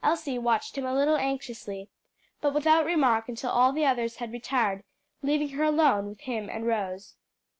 Elsie 0.00 0.38
watched 0.38 0.78
him 0.78 0.86
a 0.86 0.94
little 0.94 1.16
anxiously, 1.16 1.90
but 2.40 2.54
without 2.54 2.84
remark 2.86 3.28
until 3.28 3.50
all 3.50 3.72
the 3.72 3.84
others 3.84 4.18
had 4.18 4.30
retired, 4.30 4.84
leaving 5.22 5.48
her 5.48 5.64
alone 5.64 6.06
with 6.08 6.20
him 6.20 6.48
and 6.48 6.68
Rose. 6.68 7.16